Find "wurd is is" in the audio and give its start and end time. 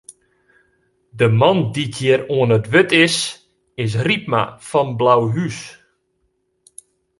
2.71-3.91